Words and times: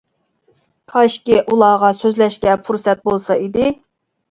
كاشكى 0.93 1.37
ئۇلارغا 1.41 1.93
سۆزلەشكە 1.99 2.57
پۇرسەت 2.71 3.07
بولسا 3.11 3.41
ئىدى. 3.47 3.71